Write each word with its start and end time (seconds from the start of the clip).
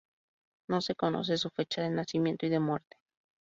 No 0.67 0.81
se 0.81 0.95
conoce 0.95 1.37
su 1.37 1.51
fecha 1.51 1.83
de 1.83 1.91
nacimiento 1.91 2.47
y 2.47 2.49
de 2.49 2.59
muerte. 2.59 2.97